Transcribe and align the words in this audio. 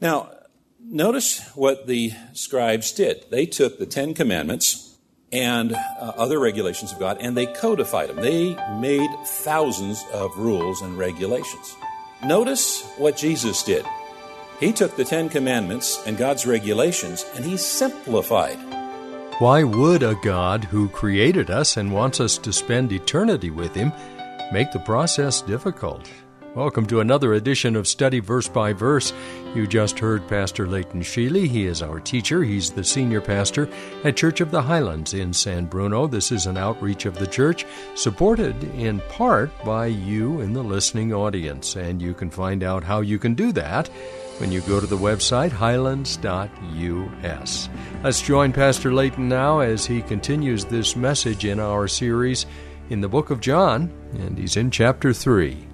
Now, 0.00 0.30
notice 0.80 1.40
what 1.54 1.86
the 1.86 2.12
scribes 2.32 2.92
did. 2.92 3.26
They 3.30 3.46
took 3.46 3.78
the 3.78 3.86
Ten 3.86 4.14
Commandments 4.14 4.96
and 5.32 5.74
uh, 5.74 6.12
other 6.16 6.38
regulations 6.38 6.92
of 6.92 6.98
God 6.98 7.18
and 7.20 7.36
they 7.36 7.46
codified 7.46 8.08
them. 8.08 8.16
They 8.16 8.54
made 8.78 9.10
thousands 9.26 10.04
of 10.12 10.36
rules 10.38 10.80
and 10.82 10.96
regulations. 10.96 11.76
Notice 12.24 12.86
what 12.96 13.16
Jesus 13.16 13.62
did. 13.62 13.84
He 14.60 14.72
took 14.72 14.96
the 14.96 15.04
Ten 15.04 15.28
Commandments 15.28 16.02
and 16.06 16.16
God's 16.16 16.46
regulations 16.46 17.24
and 17.34 17.44
he 17.44 17.56
simplified. 17.56 18.58
Why 19.38 19.62
would 19.62 20.02
a 20.02 20.16
God 20.16 20.64
who 20.64 20.88
created 20.88 21.48
us 21.48 21.76
and 21.76 21.92
wants 21.92 22.18
us 22.18 22.38
to 22.38 22.52
spend 22.52 22.90
eternity 22.90 23.50
with 23.50 23.72
Him 23.72 23.92
make 24.52 24.72
the 24.72 24.80
process 24.80 25.42
difficult? 25.42 26.10
Welcome 26.58 26.86
to 26.86 26.98
another 26.98 27.34
edition 27.34 27.76
of 27.76 27.86
Study 27.86 28.18
Verse 28.18 28.48
by 28.48 28.72
Verse. 28.72 29.12
You 29.54 29.68
just 29.68 30.00
heard 30.00 30.26
Pastor 30.26 30.66
Leighton 30.66 31.02
Sheely. 31.02 31.46
He 31.46 31.66
is 31.66 31.82
our 31.82 32.00
teacher. 32.00 32.42
He's 32.42 32.72
the 32.72 32.82
senior 32.82 33.20
pastor 33.20 33.68
at 34.02 34.16
Church 34.16 34.40
of 34.40 34.50
the 34.50 34.60
Highlands 34.60 35.14
in 35.14 35.32
San 35.32 35.66
Bruno. 35.66 36.08
This 36.08 36.32
is 36.32 36.46
an 36.46 36.56
outreach 36.56 37.06
of 37.06 37.16
the 37.16 37.28
church 37.28 37.64
supported 37.94 38.60
in 38.74 39.00
part 39.08 39.52
by 39.64 39.86
you 39.86 40.40
in 40.40 40.52
the 40.52 40.64
listening 40.64 41.14
audience. 41.14 41.76
And 41.76 42.02
you 42.02 42.12
can 42.12 42.28
find 42.28 42.64
out 42.64 42.82
how 42.82 43.02
you 43.02 43.20
can 43.20 43.34
do 43.34 43.52
that 43.52 43.86
when 44.38 44.50
you 44.50 44.60
go 44.62 44.80
to 44.80 44.86
the 44.88 44.98
website 44.98 45.52
highlands.us. 45.52 47.68
Let's 48.02 48.20
join 48.20 48.52
Pastor 48.52 48.92
Leighton 48.92 49.28
now 49.28 49.60
as 49.60 49.86
he 49.86 50.02
continues 50.02 50.64
this 50.64 50.96
message 50.96 51.44
in 51.44 51.60
our 51.60 51.86
series 51.86 52.46
in 52.90 53.00
the 53.00 53.08
book 53.08 53.30
of 53.30 53.38
John, 53.38 53.92
and 54.14 54.36
he's 54.36 54.56
in 54.56 54.72
chapter 54.72 55.12
3. 55.12 55.68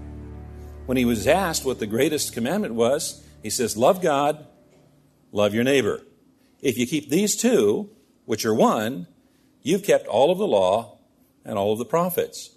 When 0.86 0.98
he 0.98 1.06
was 1.06 1.26
asked 1.26 1.64
what 1.64 1.78
the 1.78 1.86
greatest 1.86 2.34
commandment 2.34 2.74
was, 2.74 3.24
he 3.42 3.48
says, 3.48 3.76
Love 3.76 4.02
God, 4.02 4.46
love 5.32 5.54
your 5.54 5.64
neighbor. 5.64 6.02
If 6.60 6.76
you 6.76 6.86
keep 6.86 7.08
these 7.08 7.36
two, 7.36 7.88
which 8.26 8.44
are 8.44 8.54
one, 8.54 9.06
you've 9.62 9.82
kept 9.82 10.06
all 10.06 10.30
of 10.30 10.36
the 10.36 10.46
law 10.46 10.98
and 11.42 11.58
all 11.58 11.72
of 11.72 11.78
the 11.78 11.86
prophets. 11.86 12.50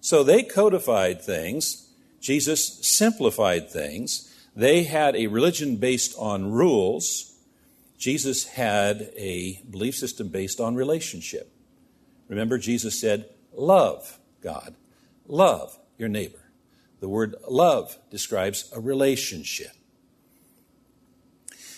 So 0.00 0.22
they 0.22 0.44
codified 0.44 1.20
things, 1.20 1.88
Jesus 2.20 2.78
simplified 2.86 3.68
things. 3.68 4.32
They 4.54 4.84
had 4.84 5.16
a 5.16 5.26
religion 5.26 5.76
based 5.76 6.14
on 6.18 6.52
rules. 6.52 7.34
Jesus 7.98 8.46
had 8.46 9.10
a 9.16 9.60
belief 9.68 9.96
system 9.96 10.28
based 10.28 10.60
on 10.60 10.76
relationship. 10.76 11.52
Remember, 12.28 12.58
Jesus 12.58 13.00
said, 13.00 13.28
Love 13.52 14.18
God, 14.40 14.76
love 15.26 15.78
your 15.98 16.08
neighbor. 16.08 16.45
The 17.00 17.08
word 17.08 17.34
love 17.48 17.98
describes 18.10 18.70
a 18.74 18.80
relationship. 18.80 19.72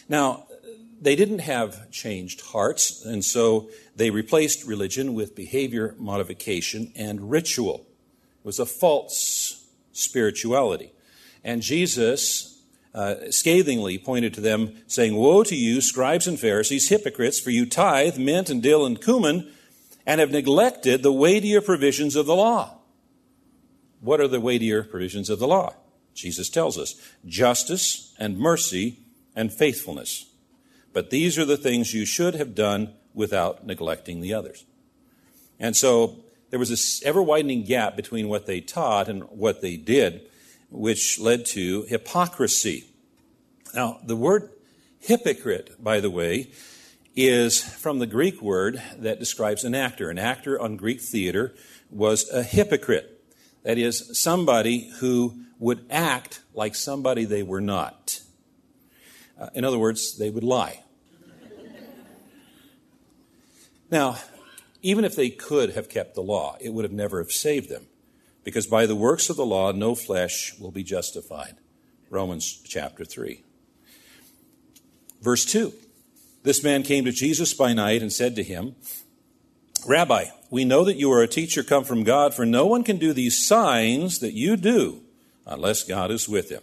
Now, 0.09 0.47
they 1.01 1.17
didn't 1.17 1.41
have 1.41 1.91
changed 1.91 2.41
hearts, 2.41 3.05
and 3.05 3.25
so 3.25 3.69
they 3.95 4.11
replaced 4.11 4.65
religion 4.65 5.15
with 5.15 5.35
behavior 5.35 5.95
modification 5.99 6.93
and 6.97 7.31
ritual. 7.31 7.87
It 8.41 8.45
was 8.45 8.59
a 8.59 8.67
false 8.67 9.67
spirituality. 9.93 10.93
And 11.45 11.63
Jesus 11.63 12.63
uh, 12.95 13.31
scathingly 13.31 13.99
pointed 13.99 14.35
to 14.35 14.41
them, 14.41 14.77
saying, 14.87 15.15
Woe 15.15 15.45
to 15.45 15.55
you, 15.55 15.81
scribes 15.81 16.27
and 16.27 16.39
Pharisees, 16.39 16.89
hypocrites, 16.89 17.39
for 17.39 17.51
you 17.51 17.67
tithe 17.67 18.19
mint 18.19 18.51
and 18.51 18.63
dill 18.63 18.87
and 18.87 19.01
cumin, 19.01 19.53
and 20.07 20.21
have 20.21 20.31
neglected 20.31 21.03
the 21.03 21.13
weightier 21.13 21.61
provisions 21.61 22.17
of 22.17 22.27
the 22.27 22.35
law 22.35 22.78
what 24.01 24.21
are 24.21 24.29
the 24.29 24.41
weightier 24.41 24.83
provisions 24.83 25.31
of 25.31 25.39
the 25.39 25.49
law? 25.49 25.75
Jesus 26.15 26.49
tells 26.49 26.79
us 26.79 26.95
justice 27.27 28.15
and 28.19 28.39
mercy 28.39 28.99
and 29.37 29.53
faithfulness. 29.53 30.27
But 30.93 31.11
these 31.11 31.39
are 31.39 31.45
the 31.45 31.57
things 31.57 31.95
you 31.95 32.05
should 32.05 32.35
have 32.35 32.55
done 32.55 32.95
without 33.15 33.67
neglecting 33.67 34.21
the 34.21 34.35
others. 34.35 34.65
And 35.61 35.77
so 35.77 36.25
there 36.51 36.59
was 36.59 36.71
this 36.71 37.03
ever 37.03 37.23
widening 37.23 37.65
gap 37.65 37.97
between 37.97 38.29
what 38.29 38.47
they 38.47 38.61
taught 38.61 39.09
and 39.09 39.25
what 39.25 39.61
they 39.61 39.77
did, 39.77 40.23
which 40.71 41.19
led 41.19 41.47
to 41.47 41.83
hypocrisy. 41.83 42.85
Now, 43.75 44.01
the 44.05 44.17
word 44.17 44.51
hypocrite, 45.01 45.83
by 45.83 46.01
the 46.01 46.11
way, 46.11 46.51
is 47.15 47.63
from 47.63 47.99
the 47.99 48.07
Greek 48.07 48.41
word 48.41 48.83
that 48.97 49.19
describes 49.19 49.65
an 49.65 49.75
actor. 49.75 50.11
An 50.11 50.19
actor 50.19 50.61
on 50.61 50.77
Greek 50.77 51.01
theater 51.01 51.55
was 51.91 52.29
a 52.31 52.43
hypocrite. 52.43 53.18
That 53.69 53.77
is, 53.77 54.19
somebody 54.19 54.91
who 55.01 55.41
would 55.59 55.85
act 55.91 56.41
like 56.55 56.75
somebody 56.75 57.27
they 57.27 57.43
were 57.43 57.61
not. 57.61 58.23
Uh, 59.39 59.51
in 59.53 59.63
other 59.63 59.79
words, 59.79 60.17
they 60.17 60.31
would 60.31 60.43
lie. 60.43 60.85
now, 63.91 64.17
even 64.81 65.05
if 65.05 65.15
they 65.15 65.29
could 65.29 65.75
have 65.75 65.91
kept 65.91 66.15
the 66.15 66.23
law, 66.23 66.57
it 66.63 66.73
would 66.73 66.87
have 66.87 66.95
never 66.95 67.19
have 67.19 67.31
saved 67.31 67.69
them. 67.69 67.89
Because 68.43 68.67
by 68.67 68.87
the 68.87 68.97
works 68.97 69.29
of 69.29 69.37
the 69.37 69.45
law, 69.45 69.71
no 69.71 69.95
flesh 69.95 70.59
will 70.59 70.71
be 70.71 70.83
justified. 70.83 71.57
Romans 72.09 72.63
chapter 72.65 73.05
3. 73.05 73.45
Verse 75.21 75.45
2 75.45 75.75
This 76.43 76.65
man 76.65 76.85
came 76.85 77.05
to 77.05 77.13
Jesus 77.13 77.53
by 77.53 77.75
night 77.75 78.01
and 78.01 78.11
said 78.11 78.35
to 78.37 78.43
him, 78.43 78.77
Rabbi, 79.87 80.27
we 80.51 80.65
know 80.65 80.85
that 80.85 80.97
you 80.97 81.11
are 81.13 81.23
a 81.23 81.29
teacher 81.29 81.63
come 81.63 81.85
from 81.85 82.05
God, 82.05 82.35
for 82.35 82.45
no 82.45 82.67
one 82.67 82.85
can 82.85 82.99
do 82.99 83.13
these 83.13 83.47
signs 83.47 84.19
that 84.19 84.35
you 84.35 84.57
do 84.57 85.03
unless 85.47 85.85
God 85.85 86.11
is 86.11 86.29
with 86.29 86.51
him. 86.51 86.63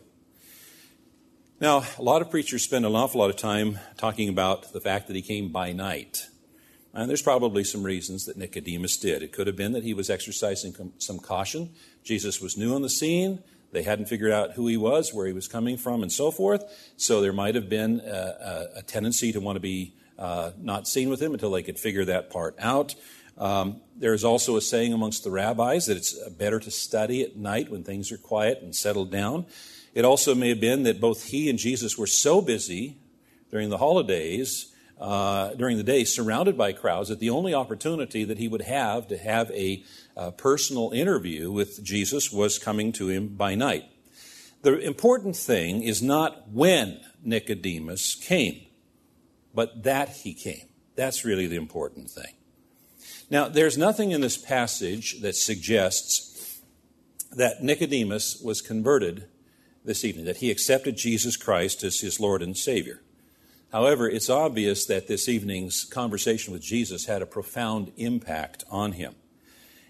Now, 1.59 1.84
a 1.98 2.02
lot 2.02 2.22
of 2.22 2.30
preachers 2.30 2.64
spend 2.64 2.86
an 2.86 2.96
awful 2.96 3.22
lot 3.22 3.30
of 3.30 3.38
time 3.38 3.80
talking 3.98 4.30
about 4.30 4.74
the 4.74 4.81
fact 4.81 5.08
that 5.08 5.16
he 5.16 5.22
came 5.22 5.52
by 5.52 5.72
night. 5.72 6.28
And 6.94 7.09
there's 7.09 7.22
probably 7.22 7.64
some 7.64 7.84
reasons 7.84 8.26
that 8.26 8.38
Nicodemus 8.38 8.98
did. 8.98 9.24
It 9.24 9.32
could 9.32 9.47
have 9.47 9.56
been 9.56 9.72
that 9.72 9.84
he 9.84 9.94
was 9.94 10.09
exercising 10.09 10.94
some 10.97 11.20
caution. 11.20 11.72
Jesus 12.03 12.42
was 12.42 12.58
new 12.58 12.76
on 12.76 12.82
the 12.82 12.90
scene. 12.90 13.42
They 13.75 13.84
hadn't 13.84 14.06
figured 14.06 14.31
out 14.31 14.53
who 14.53 14.68
he 14.68 14.78
was, 14.78 15.13
where 15.13 15.28
he 15.28 15.34
was 15.34 15.47
coming 15.47 15.75
from, 15.75 16.02
and 16.02 16.12
so 16.12 16.31
forth. 16.31 16.63
So 16.97 17.22
there 17.22 17.34
might 17.34 17.56
have 17.56 17.69
been 17.69 18.00
a, 18.00 18.68
a, 18.78 18.81
tendency 18.81 19.34
to 19.34 19.41
want 19.41 19.58
to 19.58 19.59
be 19.59 19.94
uh, 20.18 20.52
not 20.58 20.88
seen 20.88 21.09
with 21.09 21.22
him 21.22 21.34
until 21.34 21.52
they 21.52 21.62
could 21.62 21.78
figure 21.78 22.06
that 22.06 22.30
part 22.30 22.56
out. 22.58 22.96
Um, 23.38 23.81
there 23.97 24.14
is 24.14 24.24
also 24.24 24.56
a 24.56 24.62
saying 24.62 24.94
amongst 24.94 25.25
the 25.25 25.30
rabbis 25.30 25.88
that 25.88 25.97
it's 25.97 26.18
better 26.30 26.59
to 26.59 26.72
study 26.72 27.22
at 27.22 27.35
night 27.35 27.69
when 27.69 27.84
things 27.84 28.12
are 28.12 28.18
quiet 28.18 28.62
and 28.62 28.74
settled 28.74 29.12
down. 29.12 29.46
It 29.94 30.06
also 30.06 30.35
may 30.35 30.50
have 30.50 30.62
been 30.62 30.84
that 30.84 31.02
both 31.02 31.25
he 31.25 31.50
and 31.50 31.59
Jesus 31.59 31.97
were 31.97 32.08
so 32.08 32.41
busy 32.41 32.97
during 33.52 33.69
the 33.69 33.78
holidays, 33.78 34.74
uh, 35.00 35.53
during 35.56 35.78
the 35.78 35.84
day, 35.84 36.06
surrounded 36.06 36.58
by 36.58 36.72
crowds, 36.72 37.09
that 37.09 37.19
the 37.19 37.30
only 37.30 37.53
opportunity 37.53 38.24
that 38.24 38.38
he 38.38 38.47
would 38.47 38.62
have 38.62 39.08
to 39.09 39.18
have 39.18 39.52
a 39.52 39.84
uh, 40.16 40.31
personal 40.31 40.92
interview 40.92 41.52
with 41.52 41.84
Jesus 41.84 42.31
was 42.31 42.58
coming 42.58 42.92
to 42.94 43.09
him 43.09 43.30
by 43.30 43.56
night. 43.56 43.86
The 44.62 44.80
important 44.80 45.36
thing 45.36 45.84
is 45.84 46.02
not 46.02 46.50
when 46.50 47.00
Nicodemus 47.24 48.16
came, 48.16 48.66
but 49.53 49.84
that 49.84 50.09
he 50.09 50.34
came. 50.34 50.67
That's 50.96 51.26
really 51.26 51.47
the 51.47 51.58
important 51.58 52.09
thing. 52.09 52.34
Now, 53.29 53.50
there's 53.50 53.78
nothing 53.78 54.12
in 54.12 54.22
this 54.22 54.38
passage 54.38 55.22
that 55.22 55.35
suggests 55.35 56.61
that 57.32 57.61
Nicodemus 57.61 58.41
was 58.41 58.61
converted 58.61 59.28
this 59.84 60.06
evening, 60.06 60.26
that 60.26 60.38
he 60.38 60.52
accepted 60.52 60.97
Jesus 60.97 61.38
Christ 61.38 61.84
as 61.84 62.00
his 62.00 62.20
Lord 62.20 62.41
and 62.41 62.58
Savior. 62.58 63.02
However, 63.72 64.09
it's 64.09 64.29
obvious 64.29 64.85
that 64.85 65.08
this 65.08 65.28
evening's 65.28 65.84
conversation 65.84 66.53
with 66.53 66.61
Jesus 66.61 67.06
had 67.06 67.22
a 67.22 67.28
profound 67.28 67.91
impact 67.97 68.64
on 68.70 68.94
him. 68.94 69.16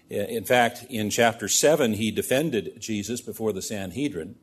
In 0.08 0.44
fact, 0.44 0.86
in 0.88 1.10
chapter 1.10 1.48
7, 1.48 1.94
he 1.94 2.10
defended 2.10 2.80
Jesus 2.80 3.20
before 3.20 3.52
the 3.52 3.62
Sanhedrin. 3.62 4.36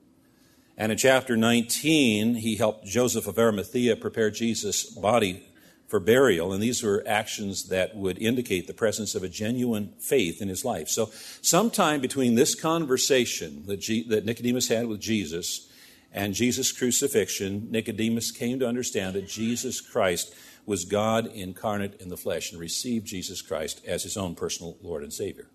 And 0.78 0.92
in 0.92 0.98
chapter 0.98 1.38
19, 1.38 2.36
he 2.36 2.56
helped 2.56 2.86
Joseph 2.86 3.28
of 3.28 3.38
Arimathea 3.38 3.96
prepare 3.96 4.30
Jesus' 4.30 4.84
body 4.84 5.44
for 5.88 6.00
burial, 6.00 6.52
and 6.52 6.64
these 6.64 6.82
were 6.82 7.04
actions 7.06 7.70
that 7.70 7.96
would 7.96 8.18
indicate 8.18 8.66
the 8.66 8.74
presence 8.74 9.14
of 9.14 9.22
a 9.22 9.30
genuine 9.30 9.94
faith 10.00 10.42
in 10.42 10.48
his 10.48 10.66
life. 10.66 10.90
So, 10.90 11.12
sometime 11.42 12.02
between 12.02 12.34
this 12.34 12.56
conversation 12.56 13.68
that, 13.68 13.80
G- 13.80 14.08
that 14.10 14.26
Nicodemus 14.26 14.70
had 14.70 14.88
with 14.88 15.00
Jesus 15.00 15.70
and 16.12 16.34
Jesus' 16.34 16.72
crucifixion, 16.72 17.68
Nicodemus 17.70 18.32
came 18.32 18.58
to 18.58 18.68
understand 18.68 19.16
that 19.16 19.28
Jesus 19.28 19.82
Christ 19.82 20.34
was 20.66 20.86
God 20.86 21.28
incarnate 21.28 22.02
in 22.02 22.10
the 22.10 22.18
flesh 22.18 22.52
and 22.52 22.60
received 22.60 23.06
Jesus 23.06 23.44
Christ 23.44 23.80
as 23.86 24.02
his 24.02 24.18
own 24.18 24.34
personal 24.34 24.78
Lord 24.82 25.04
and 25.04 25.14
Savior. 25.14 25.50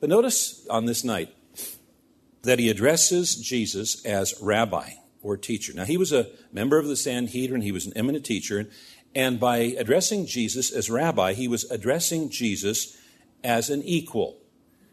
But 0.00 0.10
notice 0.10 0.66
on 0.68 0.84
this 0.86 1.04
night 1.04 1.34
that 2.42 2.58
he 2.58 2.68
addresses 2.68 3.36
Jesus 3.36 4.04
as 4.04 4.34
rabbi 4.40 4.90
or 5.22 5.36
teacher. 5.36 5.72
Now, 5.72 5.84
he 5.84 5.96
was 5.96 6.12
a 6.12 6.28
member 6.52 6.78
of 6.78 6.86
the 6.86 6.96
Sanhedrin, 6.96 7.62
he 7.62 7.72
was 7.72 7.86
an 7.86 7.94
eminent 7.96 8.24
teacher, 8.24 8.68
and 9.14 9.40
by 9.40 9.58
addressing 9.58 10.26
Jesus 10.26 10.70
as 10.70 10.90
rabbi, 10.90 11.32
he 11.32 11.48
was 11.48 11.70
addressing 11.70 12.30
Jesus 12.30 12.96
as 13.42 13.70
an 13.70 13.82
equal. 13.82 14.38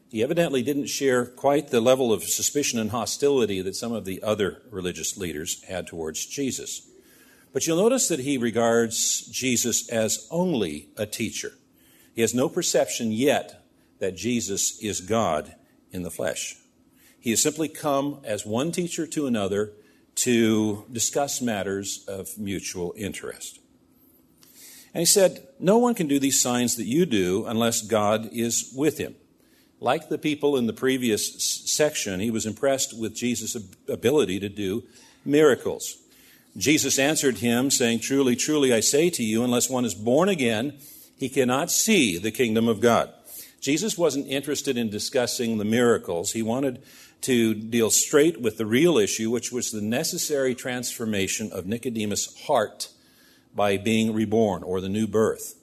He 0.09 0.23
evidently 0.23 0.61
didn't 0.61 0.87
share 0.87 1.25
quite 1.25 1.69
the 1.69 1.81
level 1.81 2.11
of 2.11 2.23
suspicion 2.23 2.79
and 2.79 2.91
hostility 2.91 3.61
that 3.61 3.75
some 3.75 3.93
of 3.93 4.05
the 4.05 4.21
other 4.21 4.61
religious 4.69 5.17
leaders 5.17 5.63
had 5.63 5.87
towards 5.87 6.25
Jesus. 6.25 6.87
But 7.53 7.65
you'll 7.65 7.77
notice 7.77 8.07
that 8.09 8.19
he 8.19 8.37
regards 8.37 9.21
Jesus 9.27 9.89
as 9.89 10.27
only 10.29 10.89
a 10.97 11.05
teacher. 11.05 11.53
He 12.13 12.21
has 12.21 12.33
no 12.33 12.49
perception 12.49 13.11
yet 13.11 13.60
that 14.01 14.17
Jesus 14.17 14.77
is 14.81 14.99
God 14.99 15.55
in 15.91 16.03
the 16.03 16.11
flesh. 16.11 16.57
He 17.19 17.29
has 17.29 17.41
simply 17.41 17.69
come 17.69 18.19
as 18.25 18.45
one 18.45 18.71
teacher 18.71 19.07
to 19.07 19.27
another 19.27 19.71
to 20.15 20.85
discuss 20.91 21.39
matters 21.39 22.03
of 22.07 22.37
mutual 22.37 22.93
interest. 22.97 23.59
And 24.93 24.99
he 25.01 25.05
said, 25.05 25.47
No 25.59 25.77
one 25.77 25.95
can 25.95 26.07
do 26.07 26.19
these 26.19 26.41
signs 26.41 26.75
that 26.75 26.87
you 26.87 27.05
do 27.05 27.45
unless 27.45 27.81
God 27.81 28.29
is 28.33 28.73
with 28.75 28.97
him. 28.97 29.15
Like 29.79 30.09
the 30.09 30.17
people 30.17 30.57
in 30.57 30.67
the 30.67 30.73
previous 30.73 31.71
section, 31.71 32.19
he 32.19 32.31
was 32.31 32.45
impressed 32.45 32.99
with 32.99 33.15
Jesus' 33.15 33.55
ability 33.87 34.39
to 34.39 34.49
do 34.49 34.83
miracles. 35.23 35.97
Jesus 36.57 36.99
answered 36.99 37.37
him, 37.37 37.71
saying, 37.71 37.99
Truly, 37.99 38.35
truly, 38.35 38.73
I 38.73 38.81
say 38.81 39.09
to 39.11 39.23
you, 39.23 39.43
unless 39.43 39.69
one 39.69 39.85
is 39.85 39.95
born 39.95 40.27
again, 40.27 40.77
he 41.17 41.29
cannot 41.29 41.71
see 41.71 42.17
the 42.17 42.31
kingdom 42.31 42.67
of 42.67 42.81
God. 42.81 43.13
Jesus 43.61 43.95
wasn't 43.95 44.27
interested 44.27 44.75
in 44.75 44.89
discussing 44.89 45.59
the 45.59 45.65
miracles. 45.65 46.31
He 46.31 46.41
wanted 46.41 46.81
to 47.21 47.53
deal 47.53 47.91
straight 47.91 48.41
with 48.41 48.57
the 48.57 48.65
real 48.65 48.97
issue, 48.97 49.29
which 49.29 49.51
was 49.51 49.69
the 49.69 49.81
necessary 49.81 50.55
transformation 50.55 51.51
of 51.51 51.67
Nicodemus' 51.67 52.41
heart 52.47 52.89
by 53.53 53.77
being 53.77 54.13
reborn 54.13 54.63
or 54.63 54.81
the 54.81 54.89
new 54.89 55.05
birth. 55.05 55.55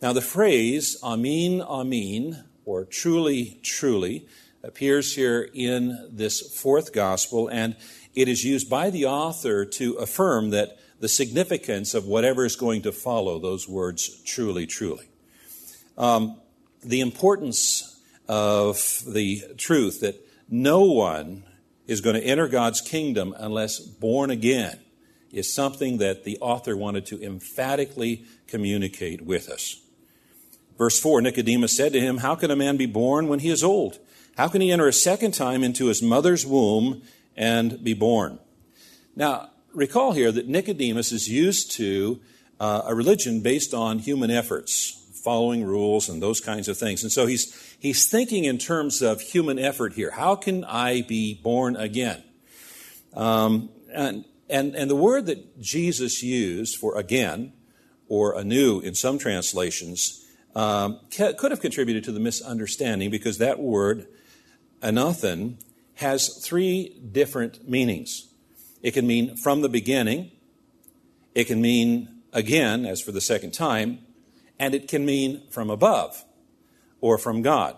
Now, 0.00 0.12
the 0.12 0.20
phrase 0.20 0.96
Amin, 1.04 1.62
Amin, 1.62 2.42
or 2.64 2.84
truly, 2.84 3.60
truly, 3.62 4.26
appears 4.64 5.14
here 5.14 5.48
in 5.54 6.08
this 6.10 6.40
fourth 6.40 6.92
gospel, 6.92 7.46
and 7.46 7.76
it 8.16 8.26
is 8.26 8.44
used 8.44 8.68
by 8.68 8.90
the 8.90 9.06
author 9.06 9.64
to 9.64 9.94
affirm 9.94 10.50
that 10.50 10.76
the 10.98 11.08
significance 11.08 11.94
of 11.94 12.06
whatever 12.06 12.44
is 12.44 12.56
going 12.56 12.82
to 12.82 12.90
follow 12.90 13.38
those 13.38 13.68
words, 13.68 14.20
truly, 14.24 14.66
truly. 14.66 15.06
Um, 15.96 16.40
the 16.82 17.00
importance 17.00 18.00
of 18.28 19.02
the 19.06 19.42
truth 19.56 20.00
that 20.00 20.16
no 20.48 20.82
one 20.82 21.44
is 21.86 22.00
going 22.00 22.16
to 22.16 22.22
enter 22.22 22.48
God's 22.48 22.80
kingdom 22.80 23.34
unless 23.38 23.78
born 23.78 24.30
again 24.30 24.78
is 25.32 25.52
something 25.52 25.98
that 25.98 26.24
the 26.24 26.38
author 26.40 26.76
wanted 26.76 27.06
to 27.06 27.22
emphatically 27.22 28.24
communicate 28.46 29.22
with 29.22 29.48
us. 29.48 29.80
Verse 30.78 30.98
4 31.00 31.22
Nicodemus 31.22 31.76
said 31.76 31.92
to 31.92 32.00
him, 32.00 32.18
How 32.18 32.34
can 32.34 32.50
a 32.50 32.56
man 32.56 32.76
be 32.76 32.86
born 32.86 33.28
when 33.28 33.38
he 33.38 33.50
is 33.50 33.64
old? 33.64 33.98
How 34.36 34.48
can 34.48 34.60
he 34.60 34.72
enter 34.72 34.86
a 34.86 34.92
second 34.92 35.32
time 35.32 35.62
into 35.62 35.86
his 35.86 36.02
mother's 36.02 36.46
womb 36.46 37.02
and 37.36 37.82
be 37.82 37.94
born? 37.94 38.38
Now, 39.14 39.50
recall 39.74 40.12
here 40.12 40.32
that 40.32 40.48
Nicodemus 40.48 41.12
is 41.12 41.28
used 41.28 41.72
to 41.72 42.20
uh, 42.58 42.82
a 42.86 42.94
religion 42.94 43.40
based 43.40 43.74
on 43.74 43.98
human 43.98 44.30
efforts, 44.30 45.01
following 45.22 45.64
rules 45.64 46.08
and 46.08 46.22
those 46.22 46.40
kinds 46.40 46.68
of 46.68 46.76
things. 46.76 47.02
And 47.02 47.12
so 47.12 47.26
he's, 47.26 47.76
he's 47.78 48.08
thinking 48.08 48.44
in 48.44 48.58
terms 48.58 49.02
of 49.02 49.20
human 49.20 49.58
effort 49.58 49.94
here. 49.94 50.10
How 50.10 50.34
can 50.34 50.64
I 50.64 51.02
be 51.02 51.34
born 51.34 51.76
again? 51.76 52.22
Um, 53.14 53.70
and, 53.92 54.24
and, 54.48 54.74
and 54.74 54.90
the 54.90 54.96
word 54.96 55.26
that 55.26 55.60
Jesus 55.60 56.22
used 56.22 56.76
for 56.76 56.96
again, 56.96 57.52
or 58.08 58.36
anew 58.38 58.80
in 58.80 58.94
some 58.94 59.18
translations, 59.18 60.26
um, 60.54 61.00
could 61.10 61.50
have 61.50 61.60
contributed 61.60 62.04
to 62.04 62.12
the 62.12 62.20
misunderstanding 62.20 63.10
because 63.10 63.38
that 63.38 63.58
word, 63.58 64.06
anothen, 64.82 65.56
has 65.94 66.38
three 66.44 67.00
different 67.12 67.68
meanings. 67.68 68.28
It 68.82 68.92
can 68.92 69.06
mean 69.06 69.36
from 69.36 69.62
the 69.62 69.68
beginning, 69.68 70.32
it 71.34 71.44
can 71.44 71.60
mean 71.60 72.22
again, 72.32 72.84
as 72.84 73.00
for 73.00 73.12
the 73.12 73.20
second 73.20 73.52
time, 73.52 74.00
and 74.62 74.76
it 74.76 74.86
can 74.86 75.04
mean 75.04 75.42
from 75.50 75.70
above 75.70 76.24
or 77.00 77.18
from 77.18 77.42
God. 77.42 77.76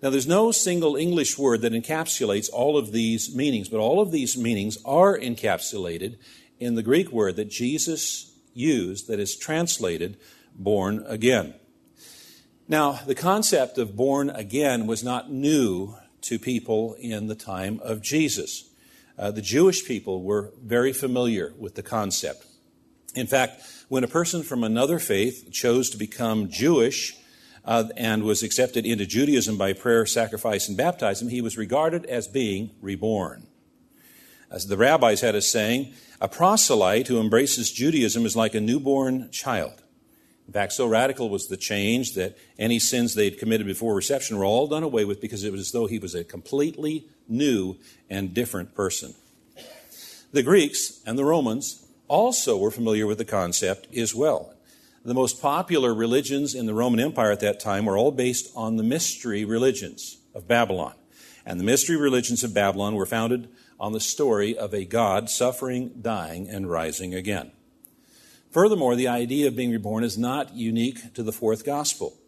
Now, 0.00 0.10
there's 0.10 0.28
no 0.28 0.52
single 0.52 0.94
English 0.94 1.36
word 1.36 1.62
that 1.62 1.72
encapsulates 1.72 2.48
all 2.52 2.78
of 2.78 2.92
these 2.92 3.34
meanings, 3.34 3.68
but 3.68 3.80
all 3.80 4.00
of 4.00 4.12
these 4.12 4.38
meanings 4.38 4.78
are 4.84 5.18
encapsulated 5.18 6.18
in 6.60 6.76
the 6.76 6.84
Greek 6.84 7.10
word 7.10 7.34
that 7.34 7.50
Jesus 7.50 8.32
used 8.54 9.08
that 9.08 9.18
is 9.18 9.36
translated 9.36 10.18
born 10.54 11.02
again. 11.08 11.54
Now, 12.68 13.00
the 13.04 13.16
concept 13.16 13.76
of 13.76 13.96
born 13.96 14.30
again 14.30 14.86
was 14.86 15.02
not 15.02 15.32
new 15.32 15.96
to 16.20 16.38
people 16.38 16.94
in 17.00 17.26
the 17.26 17.34
time 17.34 17.80
of 17.82 18.02
Jesus. 18.02 18.70
Uh, 19.18 19.32
the 19.32 19.42
Jewish 19.42 19.84
people 19.84 20.22
were 20.22 20.52
very 20.62 20.92
familiar 20.92 21.54
with 21.58 21.74
the 21.74 21.82
concept. 21.82 22.46
In 23.14 23.26
fact, 23.26 23.62
when 23.88 24.04
a 24.04 24.08
person 24.08 24.42
from 24.42 24.62
another 24.62 24.98
faith 24.98 25.50
chose 25.50 25.90
to 25.90 25.96
become 25.96 26.48
Jewish 26.48 27.16
uh, 27.64 27.84
and 27.96 28.22
was 28.22 28.42
accepted 28.42 28.86
into 28.86 29.04
Judaism 29.04 29.58
by 29.58 29.72
prayer, 29.72 30.06
sacrifice, 30.06 30.68
and 30.68 30.76
baptism, 30.76 31.28
he 31.28 31.40
was 31.40 31.58
regarded 31.58 32.06
as 32.06 32.28
being 32.28 32.70
reborn. 32.80 33.46
As 34.50 34.66
the 34.66 34.76
rabbis 34.76 35.20
had 35.20 35.34
a 35.34 35.42
saying, 35.42 35.92
a 36.20 36.28
proselyte 36.28 37.08
who 37.08 37.20
embraces 37.20 37.72
Judaism 37.72 38.26
is 38.26 38.36
like 38.36 38.54
a 38.54 38.60
newborn 38.60 39.30
child. 39.30 39.82
In 40.46 40.52
fact, 40.52 40.72
so 40.72 40.86
radical 40.86 41.28
was 41.28 41.46
the 41.46 41.56
change 41.56 42.14
that 42.14 42.36
any 42.58 42.80
sins 42.80 43.14
they'd 43.14 43.38
committed 43.38 43.66
before 43.66 43.94
reception 43.94 44.36
were 44.36 44.44
all 44.44 44.66
done 44.66 44.82
away 44.82 45.04
with 45.04 45.20
because 45.20 45.44
it 45.44 45.52
was 45.52 45.60
as 45.60 45.70
though 45.70 45.86
he 45.86 46.00
was 46.00 46.14
a 46.14 46.24
completely 46.24 47.06
new 47.28 47.76
and 48.08 48.34
different 48.34 48.74
person. 48.74 49.14
The 50.32 50.42
Greeks 50.42 51.00
and 51.06 51.16
the 51.16 51.24
Romans 51.24 51.86
also 52.10 52.58
were 52.58 52.72
familiar 52.72 53.06
with 53.06 53.18
the 53.18 53.24
concept 53.24 53.94
as 53.94 54.14
well. 54.14 54.52
The 55.04 55.14
most 55.14 55.40
popular 55.40 55.94
religions 55.94 56.54
in 56.54 56.66
the 56.66 56.74
Roman 56.74 57.00
Empire 57.00 57.30
at 57.30 57.40
that 57.40 57.60
time 57.60 57.86
were 57.86 57.96
all 57.96 58.10
based 58.10 58.50
on 58.54 58.76
the 58.76 58.82
mystery 58.82 59.44
religions 59.44 60.18
of 60.34 60.48
Babylon. 60.48 60.94
And 61.46 61.58
the 61.58 61.64
mystery 61.64 61.96
religions 61.96 62.44
of 62.44 62.52
Babylon 62.52 62.96
were 62.96 63.06
founded 63.06 63.48
on 63.78 63.92
the 63.92 64.00
story 64.00 64.58
of 64.58 64.74
a 64.74 64.84
God 64.84 65.30
suffering, 65.30 65.92
dying, 66.02 66.48
and 66.50 66.70
rising 66.70 67.14
again. 67.14 67.52
Furthermore, 68.50 68.96
the 68.96 69.08
idea 69.08 69.46
of 69.46 69.56
being 69.56 69.70
reborn 69.70 70.02
is 70.02 70.18
not 70.18 70.54
unique 70.54 71.14
to 71.14 71.22
the 71.22 71.32
fourth 71.32 71.64
gospel. 71.64 72.18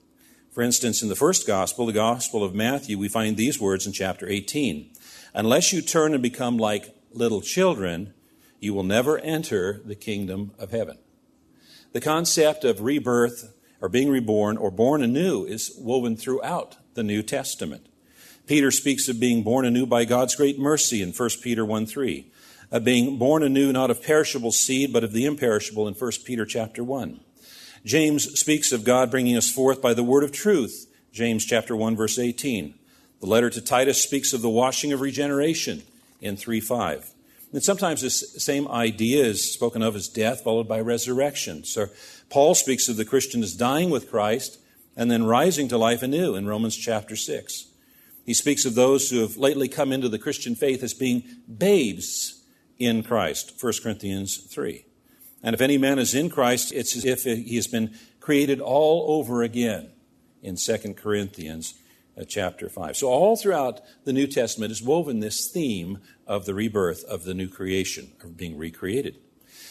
For 0.52 0.62
instance, 0.62 1.02
in 1.02 1.08
the 1.08 1.16
first 1.16 1.46
gospel, 1.46 1.86
the 1.86 1.92
gospel 1.92 2.44
of 2.44 2.54
Matthew, 2.54 2.96
we 2.96 3.08
find 3.08 3.36
these 3.36 3.60
words 3.60 3.86
in 3.86 3.92
chapter 3.92 4.28
18 4.28 4.90
Unless 5.34 5.72
you 5.72 5.82
turn 5.82 6.14
and 6.14 6.22
become 6.22 6.56
like 6.56 6.94
little 7.12 7.40
children, 7.40 8.14
you 8.62 8.72
will 8.72 8.84
never 8.84 9.18
enter 9.18 9.82
the 9.84 9.96
kingdom 9.96 10.52
of 10.56 10.70
heaven. 10.70 10.96
The 11.92 12.00
concept 12.00 12.64
of 12.64 12.80
rebirth 12.80 13.52
or 13.80 13.88
being 13.88 14.08
reborn 14.08 14.56
or 14.56 14.70
born 14.70 15.02
anew 15.02 15.44
is 15.44 15.74
woven 15.76 16.16
throughout 16.16 16.76
the 16.94 17.02
New 17.02 17.24
Testament. 17.24 17.84
Peter 18.46 18.70
speaks 18.70 19.08
of 19.08 19.18
being 19.18 19.42
born 19.42 19.64
anew 19.64 19.84
by 19.84 20.04
God's 20.04 20.36
great 20.36 20.60
mercy 20.60 21.02
in 21.02 21.10
1 21.10 21.30
Peter 21.42 21.64
1 21.64 21.86
3 21.86 22.30
of 22.70 22.84
being 22.84 23.18
born 23.18 23.42
anew 23.42 23.72
not 23.72 23.90
of 23.90 24.00
perishable 24.00 24.52
seed 24.52 24.92
but 24.92 25.02
of 25.02 25.12
the 25.12 25.26
imperishable 25.26 25.88
in 25.88 25.94
1 25.94 26.10
Peter 26.24 26.46
chapter 26.46 26.84
1. 26.84 27.18
James 27.84 28.38
speaks 28.38 28.70
of 28.70 28.84
God 28.84 29.10
bringing 29.10 29.36
us 29.36 29.50
forth 29.50 29.82
by 29.82 29.92
the 29.92 30.04
word 30.04 30.22
of 30.22 30.30
truth, 30.30 30.86
James 31.12 31.44
chapter 31.44 31.74
1 31.74 31.96
verse 31.96 32.16
18. 32.16 32.74
The 33.20 33.26
letter 33.26 33.50
to 33.50 33.60
Titus 33.60 34.00
speaks 34.00 34.32
of 34.32 34.40
the 34.40 34.48
washing 34.48 34.92
of 34.92 35.00
regeneration 35.00 35.82
in 36.20 36.36
3 36.36 36.60
5. 36.60 37.11
And 37.52 37.62
sometimes 37.62 38.00
this 38.00 38.42
same 38.42 38.66
idea 38.68 39.24
is 39.24 39.52
spoken 39.52 39.82
of 39.82 39.94
as 39.94 40.08
death 40.08 40.42
followed 40.42 40.66
by 40.66 40.80
resurrection. 40.80 41.64
So 41.64 41.86
Paul 42.30 42.54
speaks 42.54 42.88
of 42.88 42.96
the 42.96 43.04
Christian 43.04 43.42
as 43.42 43.54
dying 43.54 43.90
with 43.90 44.10
Christ 44.10 44.58
and 44.96 45.10
then 45.10 45.24
rising 45.24 45.68
to 45.68 45.78
life 45.78 46.02
anew 46.02 46.34
in 46.34 46.46
Romans 46.46 46.76
chapter 46.76 47.14
6. 47.14 47.66
He 48.24 48.34
speaks 48.34 48.64
of 48.64 48.74
those 48.74 49.10
who 49.10 49.20
have 49.20 49.36
lately 49.36 49.68
come 49.68 49.92
into 49.92 50.08
the 50.08 50.18
Christian 50.18 50.54
faith 50.54 50.82
as 50.82 50.94
being 50.94 51.24
babes 51.58 52.42
in 52.78 53.02
Christ, 53.02 53.52
1 53.60 53.72
Corinthians 53.82 54.36
3. 54.36 54.84
And 55.42 55.54
if 55.54 55.60
any 55.60 55.76
man 55.76 55.98
is 55.98 56.14
in 56.14 56.30
Christ, 56.30 56.72
it's 56.72 56.96
as 56.96 57.04
if 57.04 57.24
he 57.24 57.56
has 57.56 57.66
been 57.66 57.94
created 58.20 58.60
all 58.60 59.18
over 59.18 59.42
again 59.42 59.90
in 60.42 60.56
2 60.56 60.94
Corinthians 60.94 61.74
Uh, 62.14 62.24
chapter 62.28 62.68
5. 62.68 62.94
So, 62.94 63.08
all 63.08 63.36
throughout 63.36 63.80
the 64.04 64.12
New 64.12 64.26
Testament 64.26 64.70
is 64.70 64.82
woven 64.82 65.20
this 65.20 65.50
theme 65.50 65.98
of 66.26 66.44
the 66.44 66.52
rebirth 66.52 67.04
of 67.04 67.24
the 67.24 67.32
new 67.32 67.48
creation, 67.48 68.12
of 68.22 68.36
being 68.36 68.58
recreated. 68.58 69.16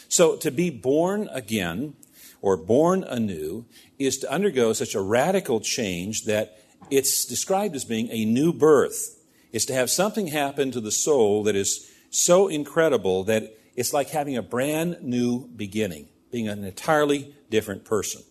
So, 0.10 0.38
to 0.38 0.50
be 0.50 0.72
born 0.72 1.30
again 1.32 1.94
or 2.42 2.58
born 2.58 3.04
anew 3.04 3.66
is 4.00 4.18
to 4.20 4.32
undergo 4.32 4.74
such 4.74 4.96
a 4.96 5.02
radical 5.02 5.60
change 5.60 6.26
that 6.26 6.58
it's 6.90 7.26
described 7.26 7.76
as 7.76 7.86
being 7.86 8.10
a 8.10 8.26
new 8.26 8.52
birth. 8.52 9.24
It's 9.52 9.66
to 9.66 9.76
have 9.76 9.92
something 9.92 10.26
happen 10.26 10.72
to 10.72 10.82
the 10.82 10.92
soul 10.92 11.44
that 11.44 11.56
is 11.56 11.92
so 12.10 12.48
incredible 12.48 13.24
that 13.26 13.56
it's 13.76 13.94
like 13.94 14.10
having 14.10 14.36
a 14.36 14.42
brand 14.42 14.98
new 15.04 15.48
beginning, 15.48 16.10
being 16.32 16.48
an 16.48 16.64
entirely 16.64 17.36
different 17.52 17.86
person. 17.86 18.24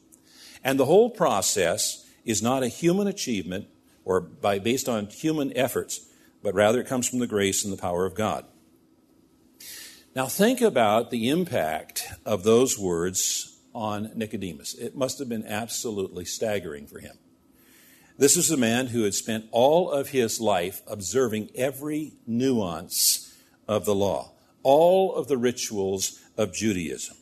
And 0.64 0.80
the 0.80 0.86
whole 0.86 1.10
process 1.10 2.04
is 2.24 2.42
not 2.42 2.64
a 2.64 2.68
human 2.68 3.06
achievement 3.06 3.68
or 4.10 4.20
by, 4.20 4.58
based 4.58 4.88
on 4.88 5.06
human 5.06 5.56
efforts, 5.56 6.00
but 6.42 6.52
rather 6.52 6.80
it 6.80 6.88
comes 6.88 7.06
from 7.06 7.20
the 7.20 7.28
grace 7.28 7.62
and 7.62 7.72
the 7.72 7.80
power 7.80 8.04
of 8.04 8.16
God. 8.16 8.44
Now, 10.16 10.26
think 10.26 10.60
about 10.60 11.12
the 11.12 11.28
impact 11.28 12.08
of 12.26 12.42
those 12.42 12.76
words 12.76 13.56
on 13.72 14.10
Nicodemus. 14.16 14.74
It 14.74 14.96
must 14.96 15.20
have 15.20 15.28
been 15.28 15.46
absolutely 15.46 16.24
staggering 16.24 16.88
for 16.88 16.98
him. 16.98 17.18
This 18.18 18.34
was 18.34 18.50
a 18.50 18.56
man 18.56 18.88
who 18.88 19.04
had 19.04 19.14
spent 19.14 19.44
all 19.52 19.92
of 19.92 20.08
his 20.08 20.40
life 20.40 20.82
observing 20.88 21.50
every 21.54 22.14
nuance 22.26 23.32
of 23.68 23.84
the 23.84 23.94
law, 23.94 24.32
all 24.64 25.14
of 25.14 25.28
the 25.28 25.38
rituals 25.38 26.18
of 26.36 26.52
Judaism. 26.52 27.16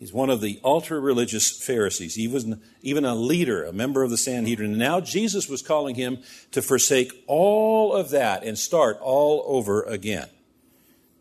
He's 0.00 0.14
one 0.14 0.30
of 0.30 0.40
the 0.40 0.58
ultra 0.64 0.98
religious 0.98 1.50
Pharisees. 1.50 2.14
He 2.14 2.26
was 2.26 2.46
even 2.80 3.04
a 3.04 3.14
leader, 3.14 3.64
a 3.64 3.72
member 3.72 4.02
of 4.02 4.08
the 4.08 4.16
Sanhedrin. 4.16 4.70
And 4.70 4.78
now 4.78 4.98
Jesus 4.98 5.46
was 5.46 5.60
calling 5.60 5.94
him 5.94 6.22
to 6.52 6.62
forsake 6.62 7.12
all 7.26 7.92
of 7.92 8.08
that 8.08 8.42
and 8.42 8.58
start 8.58 8.98
all 9.02 9.44
over 9.46 9.82
again, 9.82 10.30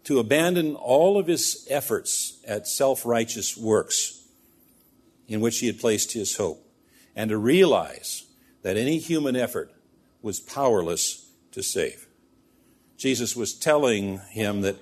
to 0.06 0.18
abandon 0.18 0.76
all 0.76 1.20
of 1.20 1.28
his 1.28 1.68
efforts 1.70 2.40
at 2.48 2.68
self 2.68 3.06
righteous 3.06 3.58
works 3.58 4.24
in 5.28 5.42
which 5.42 5.60
he 5.60 5.68
had 5.68 5.78
placed 5.78 6.14
his 6.14 6.38
hope, 6.38 6.66
and 7.18 7.32
to 7.32 7.38
realize 7.38 8.24
that 8.62 8.78
any 8.78 8.98
human 8.98 9.36
effort 9.36 9.74
was 10.22 10.40
powerless 10.40 11.30
to 11.52 11.62
save. 11.62 12.08
Jesus 12.96 13.36
was 13.36 13.54
telling 13.54 14.20
him 14.32 14.62
that 14.62 14.78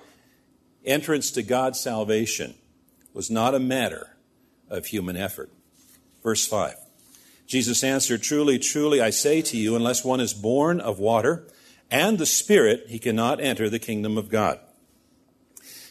entrance 0.84 1.32
to 1.32 1.42
God's 1.42 1.80
salvation 1.80 2.54
was 3.18 3.32
not 3.32 3.52
a 3.52 3.58
matter 3.58 4.10
of 4.70 4.86
human 4.86 5.16
effort. 5.16 5.50
Verse 6.22 6.46
5 6.46 6.76
Jesus 7.48 7.82
answered, 7.82 8.22
Truly, 8.22 8.60
truly, 8.60 9.00
I 9.00 9.10
say 9.10 9.42
to 9.42 9.56
you, 9.56 9.74
unless 9.74 10.04
one 10.04 10.20
is 10.20 10.32
born 10.32 10.80
of 10.80 11.00
water 11.00 11.48
and 11.90 12.16
the 12.16 12.26
Spirit, 12.26 12.84
he 12.86 13.00
cannot 13.00 13.40
enter 13.40 13.68
the 13.68 13.80
kingdom 13.80 14.16
of 14.16 14.28
God. 14.28 14.60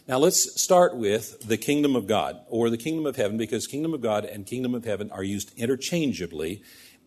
Now 0.08 0.20
let's 0.20 0.62
start 0.62 0.96
with 0.96 1.46
the 1.46 1.58
kingdom 1.58 1.98
of 1.98 2.08
God 2.08 2.40
or 2.48 2.70
the 2.70 2.78
kingdom 2.78 3.06
of 3.06 3.18
heaven 3.18 3.38
because 3.38 3.68
kingdom 3.68 3.94
of 3.94 4.00
God 4.00 4.24
and 4.24 4.46
kingdom 4.46 4.74
of 4.74 4.86
heaven 4.86 5.12
are 5.12 5.22
used 5.22 5.52
interchangeably 5.58 6.64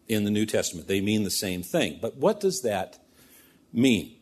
in 0.07 0.25
the 0.25 0.31
New 0.31 0.45
Testament. 0.45 0.87
They 0.87 1.01
mean 1.01 1.23
the 1.23 1.31
same 1.31 1.63
thing. 1.63 1.99
But 1.99 2.19
what 2.19 2.41
does 2.41 2.61
that 2.61 2.99
mean? 3.73 4.17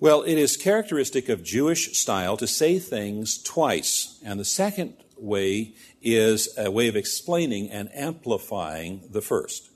Well, 0.00 0.22
it 0.22 0.38
is 0.38 0.56
characteristic 0.56 1.28
of 1.28 1.42
Jewish 1.42 1.98
style 1.98 2.36
to 2.36 2.46
say 2.46 2.78
things 2.78 3.42
twice. 3.42 4.20
And 4.24 4.38
the 4.38 4.44
second 4.44 4.94
way 5.16 5.74
is 6.00 6.48
a 6.56 6.70
way 6.70 6.86
of 6.86 6.94
explaining 6.94 7.68
and 7.70 7.92
amplifying 7.92 9.08
the 9.10 9.20
first. 9.20 9.70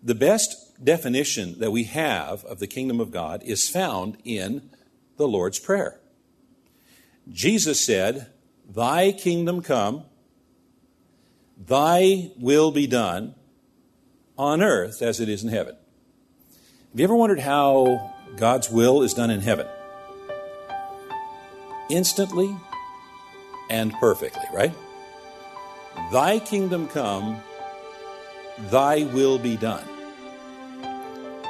The 0.00 0.14
best 0.14 0.84
definition 0.84 1.58
that 1.58 1.72
we 1.72 1.84
have 1.84 2.44
of 2.44 2.60
the 2.60 2.68
kingdom 2.68 3.00
of 3.00 3.10
God 3.10 3.42
is 3.42 3.68
found 3.68 4.16
in 4.24 4.70
the 5.16 5.26
Lord's 5.26 5.58
Prayer. 5.58 5.98
Jesus 7.28 7.80
said, 7.80 8.28
Thy 8.64 9.10
kingdom 9.10 9.60
come, 9.60 10.04
thy 11.56 12.30
will 12.38 12.70
be 12.70 12.86
done 12.86 13.34
on 14.36 14.62
earth 14.62 15.02
as 15.02 15.18
it 15.18 15.28
is 15.28 15.42
in 15.42 15.48
heaven. 15.50 15.74
Have 16.92 17.00
you 17.00 17.04
ever 17.04 17.16
wondered 17.16 17.40
how 17.40 18.14
God's 18.36 18.70
will 18.70 19.02
is 19.02 19.14
done 19.14 19.30
in 19.30 19.40
heaven. 19.40 19.66
Instantly 21.90 22.56
and 23.70 23.92
perfectly, 23.94 24.42
right? 24.54 24.74
Thy 26.12 26.38
kingdom 26.38 26.88
come, 26.88 27.40
thy 28.70 29.04
will 29.04 29.38
be 29.38 29.56
done. 29.56 29.84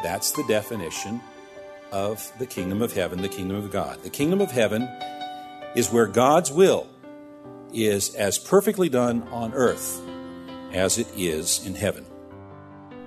That's 0.03 0.33
the 0.33 0.45
definition 0.49 1.21
of 1.91 2.33
the 2.39 2.47
kingdom 2.47 2.83
of 2.83 2.93
heaven, 2.93 3.23
the 3.23 3.29
kingdom 3.29 3.57
of 3.57 3.71
God. 3.71 4.03
The 4.03 4.11
kingdom 4.11 4.41
of 4.41 4.51
heaven 4.51 4.89
is 5.75 5.91
where 5.91 6.07
God's 6.07 6.51
will 6.51 6.87
is 7.73 8.15
as 8.15 8.39
perfectly 8.39 8.89
done 8.89 9.23
on 9.29 9.53
earth 9.55 10.01
as 10.73 10.99
it 10.99 11.09
is 11.17 11.65
in 11.67 11.75
heaven. 11.75 12.05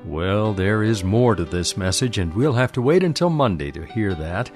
Well, 0.06 0.54
there 0.54 0.82
is 0.82 1.04
more 1.04 1.36
to 1.36 1.46
this 1.46 1.78
message, 1.78 2.18
and 2.18 2.34
we'll 2.34 2.54
have 2.54 2.72
to 2.74 2.82
wait 2.82 3.04
until 3.04 3.30
Monday 3.30 3.72
to 3.72 3.86
hear 3.86 4.16
that. 4.16 4.50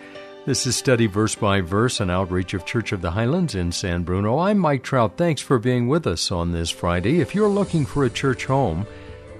This 0.46 0.66
is 0.66 0.76
Study 0.76 1.06
Verse 1.06 1.36
by 1.36 1.62
Verse, 1.62 2.00
an 2.00 2.10
outreach 2.10 2.56
of 2.56 2.66
Church 2.66 2.92
of 2.92 3.02
the 3.02 3.12
Highlands 3.12 3.54
in 3.54 3.72
San 3.72 4.04
Bruno. 4.04 4.40
I'm 4.40 4.58
Mike 4.58 4.82
Trout. 4.82 5.18
Thanks 5.18 5.42
for 5.42 5.60
being 5.60 5.88
with 5.88 6.08
us 6.08 6.32
on 6.32 6.52
this 6.52 6.72
Friday. 6.72 7.20
If 7.20 7.36
you're 7.36 7.48
looking 7.48 7.86
for 7.86 8.06
a 8.06 8.10
church 8.10 8.46
home, 8.46 8.88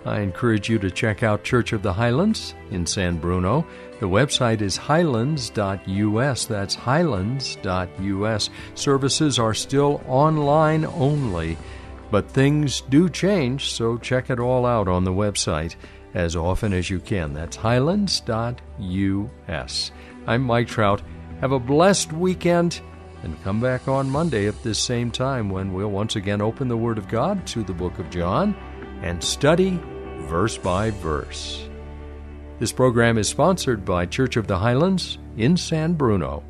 I 0.06 0.20
encourage 0.20 0.70
you 0.70 0.78
to 0.80 0.92
check 0.92 1.24
out 1.24 1.44
Church 1.44 1.74
of 1.74 1.82
the 1.82 1.94
Highlands 1.94 2.54
in 2.70 2.86
San 2.86 3.18
Bruno. 3.18 3.66
The 4.00 4.08
website 4.08 4.62
is 4.62 4.78
highlands.us. 4.78 6.46
That's 6.46 6.76
highlands.us. 6.76 8.50
Services 8.76 9.40
are 9.40 9.54
still 9.56 10.04
online 10.08 10.86
only, 10.86 11.58
but 12.12 12.30
things 12.30 12.82
do 12.82 13.10
change, 13.10 13.72
so 13.72 13.98
check 13.98 14.30
it 14.30 14.40
all 14.40 14.66
out 14.66 14.88
on 14.88 15.04
the 15.04 15.12
website 15.12 15.76
as 16.14 16.36
often 16.36 16.74
as 16.74 16.90
you 16.90 17.00
can. 17.00 17.34
That's 17.34 17.56
highlands.us. 17.58 18.32
I'm 20.28 20.42
Mike 20.42 20.68
Trout. 20.68 21.02
Have 21.42 21.52
a 21.52 21.60
blessed 21.60 22.14
weekend 22.14 22.82
and 23.24 23.42
come 23.44 23.60
back 23.60 23.88
on 23.88 24.10
Monday 24.10 24.48
at 24.48 24.64
this 24.64 24.80
same 24.80 25.12
time 25.12 25.50
when 25.50 25.74
we'll 25.74 25.92
once 25.92 26.16
again 26.16 26.42
open 26.42 26.68
the 26.68 26.78
Word 26.78 26.98
of 26.98 27.08
God 27.08 27.46
to 27.48 27.64
the 27.64 27.74
book 27.74 28.00
of 28.00 28.10
John 28.10 28.56
and 29.02 29.24
study 29.24 29.80
verse 30.22 30.58
by 30.58 30.92
verse. 30.92 31.68
This 32.60 32.72
program 32.72 33.18
is 33.18 33.28
sponsored 33.28 33.84
by 33.84 34.06
Church 34.06 34.38
of 34.38 34.48
the 34.48 34.58
Highlands 34.58 35.18
in 35.38 35.58
San 35.58 35.94
Bruno. 35.94 36.44